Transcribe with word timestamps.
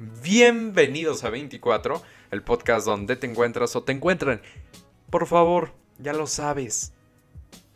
Bienvenidos 0.00 1.24
a 1.24 1.30
24, 1.30 2.00
el 2.30 2.44
podcast 2.44 2.86
donde 2.86 3.16
te 3.16 3.26
encuentras 3.26 3.74
o 3.74 3.82
te 3.82 3.90
encuentran. 3.90 4.40
Por 5.10 5.26
favor, 5.26 5.72
ya 5.98 6.12
lo 6.12 6.28
sabes. 6.28 6.92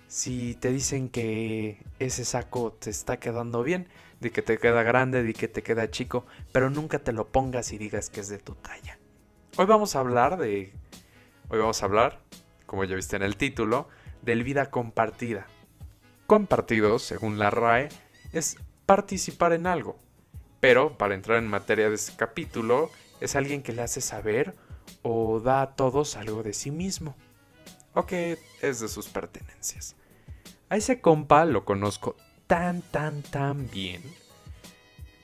Si 0.06 0.54
te 0.54 0.71
dicen 0.71 1.08
que 1.08 1.82
ese 1.98 2.24
saco 2.24 2.74
te 2.79 2.90
está 2.90 3.19
quedando 3.19 3.64
bien, 3.64 3.88
de 4.21 4.30
que 4.30 4.40
te 4.40 4.58
queda 4.58 4.85
grande, 4.85 5.24
de 5.24 5.35
que 5.35 5.48
te 5.48 5.65
queda 5.65 5.90
chico, 5.90 6.24
pero 6.53 6.71
nunca 6.71 7.01
te 7.01 7.12
lo 7.12 7.26
pongas 7.26 7.72
y 7.72 7.79
digas 7.79 8.08
que 8.08 8.21
es 8.21 8.29
de 8.29 8.39
tu 8.39 8.54
talla. 8.54 9.01
Hoy 9.57 9.66
vamos 9.66 9.97
a 9.97 9.98
hablar 9.98 10.39
de... 10.39 10.72
Hoy 11.48 11.58
vamos 11.58 11.83
a 11.83 11.87
hablar, 11.87 12.20
como 12.66 12.84
ya 12.84 12.94
viste 12.94 13.16
en 13.16 13.25
el 13.25 13.37
título, 13.37 13.89
del 14.20 14.44
vida 14.44 14.70
compartida. 14.70 15.48
Compartido, 16.29 17.01
según 17.01 17.41
la 17.41 17.51
RAE, 17.51 17.89
es 18.33 18.59
participar 18.87 19.52
en 19.55 19.66
algo. 19.66 19.98
Pero 20.62 20.97
para 20.97 21.16
entrar 21.16 21.39
en 21.39 21.48
materia 21.48 21.89
de 21.89 21.97
este 21.97 22.12
capítulo, 22.15 22.89
es 23.21 23.34
alguien 23.34 23.65
que 23.65 23.73
le 23.73 23.83
hace 23.83 24.01
saber 24.01 24.55
o 25.02 25.41
da 25.41 25.61
a 25.61 25.75
todos 25.75 26.16
algo 26.16 26.45
de 26.45 26.52
sí 26.52 26.71
mismo. 26.71 27.16
O 27.95 28.07
que 28.07 28.38
es 28.61 28.79
de 28.79 28.87
sus 28.87 29.09
pertenencias. 29.09 29.97
A 30.69 30.77
ese 30.77 31.01
compa 31.01 31.45
lo 31.47 31.65
conozco 31.65 32.15
tan, 32.47 32.80
tan, 32.80 33.23
tan 33.23 33.69
bien 33.73 34.05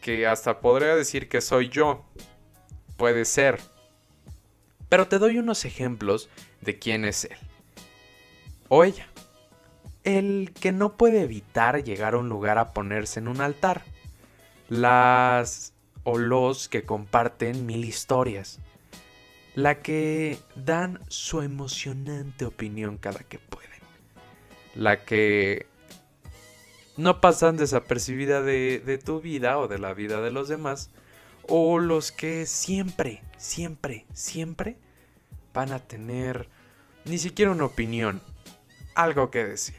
que 0.00 0.26
hasta 0.26 0.58
podría 0.58 0.96
decir 0.96 1.28
que 1.28 1.40
soy 1.40 1.68
yo. 1.68 2.04
Puede 2.96 3.24
ser. 3.24 3.60
Pero 4.88 5.06
te 5.06 5.20
doy 5.20 5.38
unos 5.38 5.64
ejemplos 5.64 6.28
de 6.62 6.80
quién 6.80 7.04
es 7.04 7.26
él. 7.26 7.38
O 8.68 8.82
ella. 8.82 9.06
El 10.02 10.52
que 10.60 10.72
no 10.72 10.96
puede 10.96 11.22
evitar 11.22 11.84
llegar 11.84 12.14
a 12.14 12.18
un 12.18 12.28
lugar 12.28 12.58
a 12.58 12.72
ponerse 12.72 13.20
en 13.20 13.28
un 13.28 13.40
altar 13.40 13.84
las 14.68 15.74
o 16.04 16.18
los 16.18 16.68
que 16.68 16.84
comparten 16.84 17.66
mil 17.66 17.84
historias, 17.84 18.60
la 19.54 19.82
que 19.82 20.38
dan 20.54 21.00
su 21.08 21.42
emocionante 21.42 22.44
opinión 22.44 22.96
cada 22.96 23.20
que 23.20 23.38
pueden, 23.38 23.80
la 24.74 25.04
que 25.04 25.66
no 26.96 27.20
pasan 27.20 27.56
desapercibida 27.56 28.42
de, 28.42 29.00
tu 29.04 29.20
vida 29.20 29.58
o 29.58 29.68
de 29.68 29.78
la 29.78 29.94
vida 29.94 30.20
de 30.20 30.30
los 30.30 30.48
demás, 30.48 30.90
o 31.46 31.78
los 31.78 32.12
que 32.12 32.44
siempre, 32.44 33.22
siempre, 33.36 34.04
siempre 34.12 34.76
van 35.54 35.72
a 35.72 35.78
tener 35.78 36.48
ni 37.04 37.18
siquiera 37.18 37.52
una 37.52 37.64
opinión, 37.64 38.20
algo 38.94 39.30
que 39.30 39.44
decir. 39.44 39.76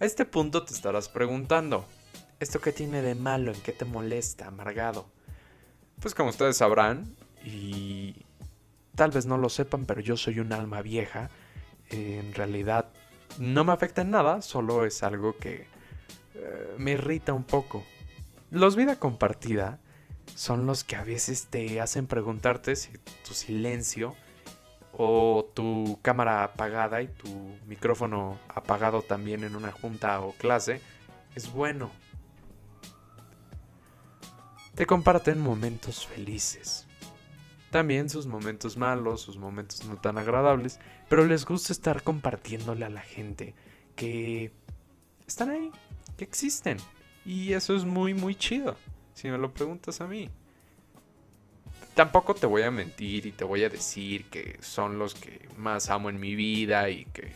A 0.00 0.06
este 0.06 0.24
punto 0.24 0.64
te 0.64 0.72
estarás 0.72 1.08
preguntando, 1.08 1.86
¿Esto 2.40 2.60
qué 2.60 2.72
tiene 2.72 3.02
de 3.02 3.16
malo? 3.16 3.52
¿En 3.52 3.60
qué 3.60 3.72
te 3.72 3.84
molesta, 3.84 4.46
amargado? 4.46 5.06
Pues 6.00 6.14
como 6.14 6.30
ustedes 6.30 6.56
sabrán, 6.56 7.16
y 7.44 8.14
tal 8.94 9.10
vez 9.10 9.26
no 9.26 9.38
lo 9.38 9.48
sepan, 9.48 9.86
pero 9.86 10.00
yo 10.00 10.16
soy 10.16 10.38
un 10.38 10.52
alma 10.52 10.80
vieja. 10.80 11.30
En 11.90 12.32
realidad 12.34 12.90
no 13.38 13.64
me 13.64 13.72
afecta 13.72 14.02
en 14.02 14.10
nada, 14.10 14.40
solo 14.42 14.84
es 14.84 15.02
algo 15.02 15.36
que 15.36 15.66
eh, 16.34 16.74
me 16.78 16.92
irrita 16.92 17.32
un 17.32 17.42
poco. 17.42 17.84
Los 18.52 18.76
vida 18.76 19.00
compartida 19.00 19.80
son 20.36 20.64
los 20.64 20.84
que 20.84 20.94
a 20.94 21.02
veces 21.02 21.48
te 21.48 21.80
hacen 21.80 22.06
preguntarte 22.06 22.76
si 22.76 22.92
tu 23.26 23.34
silencio 23.34 24.14
o 24.92 25.50
tu 25.54 25.98
cámara 26.02 26.44
apagada 26.44 27.02
y 27.02 27.08
tu 27.08 27.28
micrófono 27.66 28.38
apagado 28.48 29.02
también 29.02 29.42
en 29.42 29.56
una 29.56 29.72
junta 29.72 30.20
o 30.20 30.32
clase 30.32 30.80
es 31.34 31.52
bueno 31.52 31.90
te 34.78 34.86
comparten 34.86 35.40
momentos 35.40 36.06
felices. 36.06 36.86
También 37.72 38.08
sus 38.08 38.28
momentos 38.28 38.76
malos, 38.76 39.22
sus 39.22 39.36
momentos 39.36 39.84
no 39.86 39.96
tan 39.96 40.18
agradables, 40.18 40.78
pero 41.08 41.26
les 41.26 41.44
gusta 41.44 41.72
estar 41.72 42.04
compartiéndole 42.04 42.84
a 42.84 42.88
la 42.88 43.00
gente 43.00 43.56
que 43.96 44.52
están 45.26 45.50
ahí, 45.50 45.72
que 46.16 46.22
existen. 46.22 46.76
Y 47.26 47.54
eso 47.54 47.74
es 47.74 47.84
muy, 47.84 48.14
muy 48.14 48.36
chido, 48.36 48.76
si 49.14 49.28
me 49.28 49.36
lo 49.36 49.52
preguntas 49.52 50.00
a 50.00 50.06
mí. 50.06 50.30
Tampoco 51.94 52.36
te 52.36 52.46
voy 52.46 52.62
a 52.62 52.70
mentir 52.70 53.26
y 53.26 53.32
te 53.32 53.42
voy 53.42 53.64
a 53.64 53.70
decir 53.70 54.26
que 54.26 54.58
son 54.62 54.96
los 55.00 55.16
que 55.16 55.48
más 55.56 55.90
amo 55.90 56.08
en 56.08 56.20
mi 56.20 56.36
vida 56.36 56.88
y 56.88 57.04
que... 57.06 57.32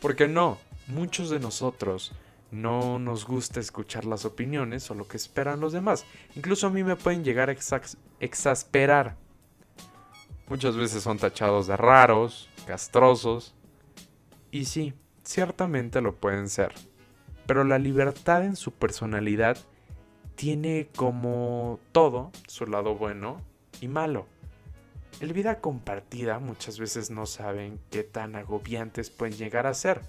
Porque 0.00 0.28
no, 0.28 0.58
muchos 0.86 1.30
de 1.30 1.40
nosotros 1.40 2.12
no 2.50 2.98
nos 2.98 3.26
gusta 3.26 3.60
escuchar 3.60 4.04
las 4.04 4.24
opiniones 4.24 4.90
o 4.90 4.94
lo 4.94 5.06
que 5.06 5.16
esperan 5.16 5.60
los 5.60 5.72
demás. 5.72 6.04
Incluso 6.34 6.66
a 6.66 6.70
mí 6.70 6.84
me 6.84 6.96
pueden 6.96 7.24
llegar 7.24 7.50
a 7.50 7.56
exasperar. 8.20 9.16
Muchas 10.48 10.76
veces 10.76 11.02
son 11.02 11.18
tachados 11.18 11.66
de 11.66 11.76
raros, 11.76 12.48
castrosos. 12.66 13.54
Y 14.50 14.66
sí, 14.66 14.94
ciertamente 15.24 16.00
lo 16.00 16.14
pueden 16.14 16.48
ser. 16.48 16.72
Pero 17.46 17.64
la 17.64 17.78
libertad 17.78 18.44
en 18.44 18.56
su 18.56 18.72
personalidad 18.72 19.58
tiene 20.36 20.88
como 20.94 21.80
todo 21.92 22.30
su 22.46 22.66
lado 22.66 22.94
bueno 22.94 23.40
y 23.80 23.88
malo. 23.88 24.26
El 25.20 25.32
vida 25.32 25.60
compartida 25.60 26.38
muchas 26.38 26.78
veces 26.78 27.10
no 27.10 27.26
saben 27.26 27.80
qué 27.90 28.02
tan 28.02 28.36
agobiantes 28.36 29.10
pueden 29.10 29.36
llegar 29.36 29.66
a 29.66 29.74
ser 29.74 30.02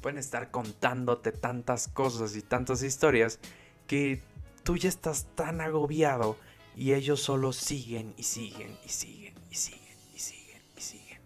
pueden 0.00 0.18
estar 0.18 0.50
contándote 0.50 1.32
tantas 1.32 1.88
cosas 1.88 2.36
y 2.36 2.42
tantas 2.42 2.82
historias 2.82 3.38
que 3.86 4.22
tú 4.62 4.76
ya 4.76 4.88
estás 4.88 5.26
tan 5.34 5.60
agobiado 5.60 6.36
y 6.76 6.92
ellos 6.94 7.20
solo 7.20 7.52
siguen 7.52 8.14
y 8.16 8.22
siguen 8.22 8.76
y 8.84 8.88
siguen 8.88 9.34
y 9.50 9.54
siguen 9.54 9.96
y 10.14 10.18
siguen 10.18 10.62
y 10.76 10.80
siguen. 10.80 11.20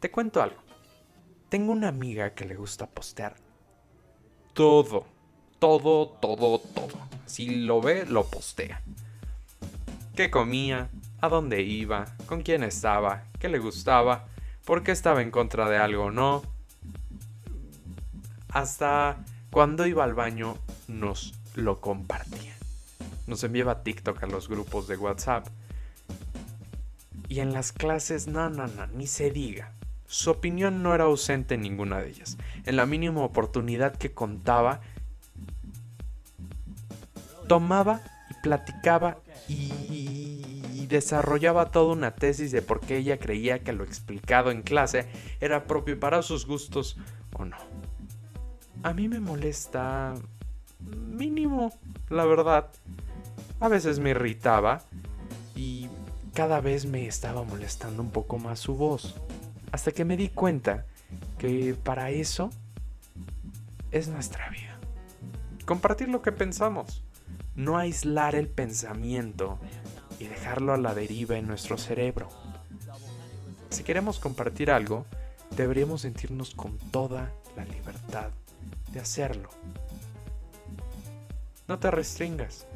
Te 0.00 0.10
cuento 0.10 0.42
algo. 0.42 0.62
Tengo 1.48 1.72
una 1.72 1.88
amiga 1.88 2.34
que 2.34 2.44
le 2.44 2.56
gusta 2.56 2.86
postear 2.86 3.36
todo, 4.58 5.06
todo, 5.60 6.08
todo, 6.20 6.58
todo. 6.58 6.98
Si 7.26 7.64
lo 7.64 7.80
ve, 7.80 8.04
lo 8.06 8.24
postea. 8.24 8.82
¿Qué 10.16 10.32
comía? 10.32 10.90
¿A 11.20 11.28
dónde 11.28 11.62
iba? 11.62 12.06
¿Con 12.26 12.42
quién 12.42 12.64
estaba? 12.64 13.22
¿Qué 13.38 13.48
le 13.48 13.60
gustaba? 13.60 14.26
Por 14.68 14.82
qué 14.82 14.92
estaba 14.92 15.22
en 15.22 15.30
contra 15.30 15.66
de 15.70 15.78
algo 15.78 16.04
o 16.04 16.10
no. 16.10 16.42
Hasta 18.50 19.16
cuando 19.50 19.86
iba 19.86 20.04
al 20.04 20.12
baño 20.12 20.58
nos 20.88 21.32
lo 21.54 21.80
compartía. 21.80 22.54
Nos 23.26 23.42
enviaba 23.44 23.82
TikTok 23.82 24.22
a 24.22 24.26
los 24.26 24.46
grupos 24.46 24.86
de 24.86 24.98
WhatsApp. 24.98 25.46
Y 27.30 27.40
en 27.40 27.54
las 27.54 27.72
clases, 27.72 28.26
no, 28.26 28.50
no, 28.50 28.66
no, 28.66 28.86
ni 28.88 29.06
se 29.06 29.30
diga. 29.30 29.72
Su 30.06 30.32
opinión 30.32 30.82
no 30.82 30.94
era 30.94 31.04
ausente 31.04 31.54
en 31.54 31.62
ninguna 31.62 32.00
de 32.00 32.10
ellas. 32.10 32.36
En 32.66 32.76
la 32.76 32.84
mínima 32.84 33.22
oportunidad 33.22 33.96
que 33.96 34.12
contaba, 34.12 34.82
tomaba 37.48 38.02
y 38.28 38.34
platicaba 38.42 39.16
y 39.48 40.07
desarrollaba 40.88 41.70
toda 41.70 41.92
una 41.92 42.14
tesis 42.14 42.50
de 42.50 42.62
por 42.62 42.80
qué 42.80 42.96
ella 42.96 43.18
creía 43.18 43.60
que 43.60 43.72
lo 43.72 43.84
explicado 43.84 44.50
en 44.50 44.62
clase 44.62 45.06
era 45.40 45.64
propio 45.64 46.00
para 46.00 46.22
sus 46.22 46.46
gustos 46.46 46.96
o 47.34 47.44
no. 47.44 47.56
A 48.82 48.94
mí 48.94 49.08
me 49.08 49.20
molesta 49.20 50.14
mínimo, 50.80 51.72
la 52.08 52.24
verdad. 52.24 52.68
A 53.60 53.68
veces 53.68 53.98
me 53.98 54.10
irritaba 54.10 54.82
y 55.54 55.88
cada 56.32 56.60
vez 56.60 56.86
me 56.86 57.06
estaba 57.06 57.42
molestando 57.42 58.02
un 58.02 58.10
poco 58.10 58.38
más 58.38 58.60
su 58.60 58.74
voz. 58.74 59.16
Hasta 59.72 59.92
que 59.92 60.04
me 60.04 60.16
di 60.16 60.28
cuenta 60.28 60.86
que 61.38 61.74
para 61.74 62.10
eso 62.10 62.50
es 63.90 64.08
nuestra 64.08 64.48
vida. 64.48 64.78
Compartir 65.66 66.08
lo 66.08 66.22
que 66.22 66.32
pensamos. 66.32 67.02
No 67.56 67.76
aislar 67.76 68.36
el 68.36 68.46
pensamiento 68.46 69.58
y 70.18 70.26
dejarlo 70.26 70.72
a 70.72 70.78
la 70.78 70.94
deriva 70.94 71.36
en 71.36 71.46
nuestro 71.46 71.78
cerebro. 71.78 72.28
Si 73.70 73.82
queremos 73.82 74.18
compartir 74.18 74.70
algo, 74.70 75.06
deberíamos 75.56 76.02
sentirnos 76.02 76.54
con 76.54 76.78
toda 76.78 77.32
la 77.56 77.64
libertad 77.64 78.30
de 78.92 79.00
hacerlo. 79.00 79.50
No 81.66 81.78
te 81.78 81.90
restringas. 81.90 82.66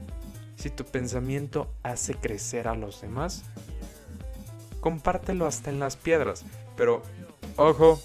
Si 0.56 0.70
tu 0.70 0.84
pensamiento 0.84 1.72
hace 1.82 2.14
crecer 2.14 2.68
a 2.68 2.76
los 2.76 3.00
demás, 3.00 3.42
compártelo 4.80 5.46
hasta 5.46 5.70
en 5.70 5.80
las 5.80 5.96
piedras. 5.96 6.44
Pero, 6.76 7.02
ojo, 7.56 8.00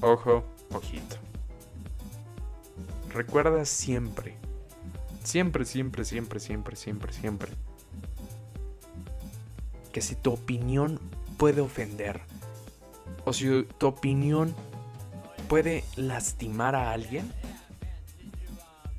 ojo, 0.00 0.44
ojito. 0.72 1.16
Recuerda 3.12 3.64
siempre, 3.64 4.36
siempre, 5.22 5.64
siempre, 5.64 6.04
siempre, 6.04 6.40
siempre, 6.40 6.76
siempre, 6.76 7.12
siempre 7.12 7.69
que 9.92 10.00
si 10.00 10.14
tu 10.14 10.32
opinión 10.32 11.00
puede 11.36 11.60
ofender 11.60 12.20
o 13.24 13.32
si 13.32 13.64
tu 13.78 13.86
opinión 13.86 14.54
puede 15.48 15.84
lastimar 15.96 16.74
a 16.74 16.92
alguien, 16.92 17.32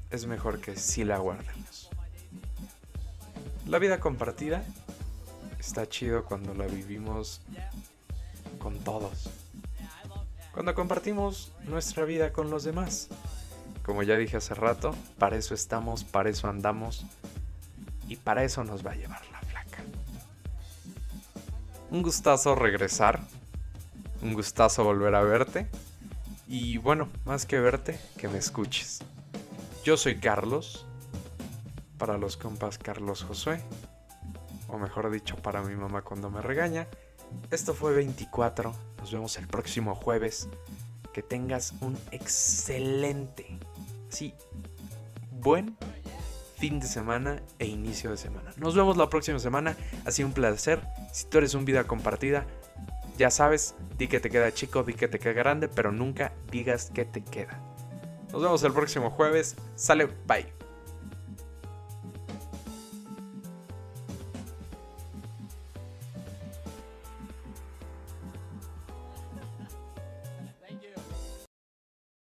es 0.10 0.26
mejor 0.26 0.60
que 0.60 0.76
sí 0.76 1.04
la 1.04 1.18
guardemos. 1.18 1.90
La 3.68 3.80
vida 3.80 4.00
compartida 4.00 4.64
está 5.60 5.88
chido 5.88 6.26
cuando 6.26 6.54
la 6.54 6.66
vivimos 6.66 7.42
con 8.60 8.78
todos. 8.80 9.30
Cuando 10.54 10.76
compartimos 10.76 11.54
nuestra 11.64 12.04
vida 12.04 12.34
con 12.34 12.50
los 12.50 12.64
demás. 12.64 13.08
Como 13.84 14.04
ya 14.04 14.18
dije 14.18 14.38
hace 14.38 14.54
rato, 14.54 14.94
para 15.18 15.38
eso 15.38 15.54
estamos, 15.54 16.04
para 16.04 16.30
eso 16.30 16.50
andamos 16.50 17.06
y 18.08 18.18
para 18.18 18.44
eso 18.44 18.64
nos 18.64 18.86
va 18.86 18.92
a 18.92 18.96
llevar 18.96 19.22
la. 19.32 19.41
Un 21.92 22.04
gustazo 22.04 22.56
regresar, 22.56 23.20
un 24.22 24.34
gustazo 24.34 24.86
volver 24.86 25.14
a 25.14 25.24
verte 25.24 25.68
y 26.48 26.78
bueno, 26.78 27.10
más 27.26 27.46
que 27.46 27.60
verte, 27.60 28.00
que 28.18 28.30
me 28.30 28.38
escuches. 28.38 29.00
Yo 29.84 29.98
soy 29.98 30.18
Carlos, 30.22 30.86
para 31.98 32.18
los 32.18 32.38
compas 32.38 32.78
Carlos 32.78 33.24
Josué, 33.24 33.62
o 34.70 34.78
mejor 34.78 35.12
dicho, 35.12 35.36
para 35.36 35.64
mi 35.64 35.76
mamá 35.76 36.02
cuando 36.02 36.30
me 36.30 36.42
regaña. 36.42 36.88
Esto 37.52 37.74
fue 37.74 37.94
24, 37.94 38.74
nos 38.98 39.12
vemos 39.12 39.38
el 39.38 39.48
próximo 39.48 39.94
jueves. 39.94 40.48
Que 41.12 41.22
tengas 41.22 41.74
un 41.82 41.98
excelente, 42.12 43.60
sí, 44.08 44.34
buen 45.42 45.76
fin 46.62 46.80
de 46.80 46.86
semana 46.86 47.42
e 47.58 47.66
inicio 47.66 48.12
de 48.12 48.18
semana. 48.18 48.52
Nos 48.58 48.76
vemos 48.76 48.96
la 48.96 49.10
próxima 49.10 49.40
semana. 49.40 49.76
Ha 50.06 50.12
sido 50.12 50.28
un 50.28 50.34
placer. 50.34 50.80
Si 51.12 51.26
tú 51.26 51.40
eres 51.40 51.56
un 51.56 51.66
vida 51.66 51.86
compartida, 51.86 52.46
ya 53.18 53.32
sabes, 53.32 53.74
di 53.98 54.08
que 54.08 54.20
te 54.20 54.30
queda 54.30 54.54
chico, 54.54 54.84
di 54.84 54.94
que 54.94 55.08
te 55.08 55.18
queda 55.18 55.34
grande, 55.34 55.68
pero 55.68 55.92
nunca 55.92 56.34
digas 56.52 56.92
que 56.94 57.04
te 57.04 57.24
queda. 57.24 57.60
Nos 58.32 58.44
vemos 58.44 58.64
el 58.64 58.74
próximo 58.74 59.10
jueves. 59.10 59.56
Sale, 59.76 60.06
bye. 60.28 60.61